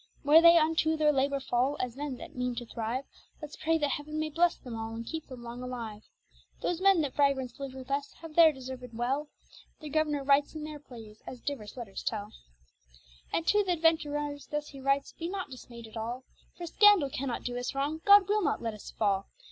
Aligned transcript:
Where 0.23 0.41
they 0.41 0.57
unto 0.57 0.97
their 0.97 1.11
labour 1.13 1.39
fall, 1.39 1.77
as 1.79 1.95
men 1.95 2.17
that 2.17 2.33
meane 2.35 2.55
to 2.55 2.65
thrive; 2.65 3.05
Let's 3.39 3.55
pray 3.55 3.77
that 3.77 3.91
heaven 3.91 4.19
may 4.19 4.31
blesse 4.31 4.55
them 4.57 4.75
all, 4.75 4.95
and 4.95 5.05
keep 5.05 5.27
them 5.27 5.43
long 5.43 5.61
alive. 5.61 6.01
Those 6.63 6.81
men 6.81 7.01
that 7.01 7.13
vagrants 7.13 7.59
liv'd 7.59 7.75
with 7.75 7.91
us, 7.91 8.13
have 8.13 8.33
there 8.33 8.51
deserved 8.51 8.97
well; 8.97 9.27
Their 9.79 9.91
governour 9.91 10.23
writes 10.23 10.55
in 10.55 10.63
their 10.63 10.79
praise, 10.79 11.21
as 11.27 11.39
divers 11.39 11.77
letters 11.77 12.01
tel. 12.01 12.33
And 13.31 13.45
to 13.45 13.63
th' 13.63 13.67
adventurers 13.69 14.47
thus 14.47 14.69
he 14.69 14.81
writes 14.81 15.11
be 15.13 15.29
not 15.29 15.51
dismayed 15.51 15.85
at 15.85 15.97
all, 15.97 16.23
For 16.57 16.65
scandall 16.65 17.11
cannot 17.11 17.43
doe 17.43 17.59
us 17.59 17.75
wrong, 17.75 18.01
God 18.03 18.27
will 18.27 18.41
not 18.41 18.59
let 18.59 18.73
us 18.73 18.89
fall. 18.89 19.27